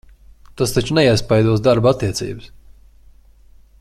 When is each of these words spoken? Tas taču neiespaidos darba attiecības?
Tas 0.61 0.71
taču 0.77 0.95
neiespaidos 0.99 1.61
darba 1.67 1.93
attiecības? 1.97 2.49